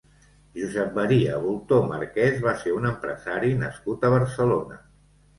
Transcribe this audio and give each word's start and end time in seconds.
Josep 0.59 0.93
Maria 0.99 1.33
Bultó 1.41 1.77
Marquès 1.91 2.39
va 2.45 2.53
ser 2.61 2.73
un 2.77 2.87
empresari 2.91 3.51
nascut 3.65 4.07
a 4.07 4.11
Barcelona. 4.15 4.79